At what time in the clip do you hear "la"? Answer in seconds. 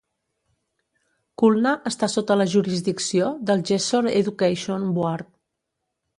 2.41-2.47